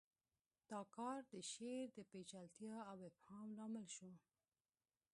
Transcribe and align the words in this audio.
دا 0.69 0.81
کار 0.95 1.19
د 1.33 1.35
شعر 1.51 1.85
د 1.93 1.99
پیچلتیا 2.11 2.75
او 2.91 2.97
ابهام 3.09 3.47
لامل 3.57 3.87
شو 3.95 4.11